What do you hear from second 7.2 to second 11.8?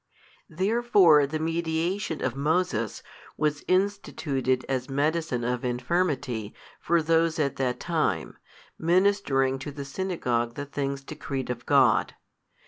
at that time, ministering to the synagogue the things decreed of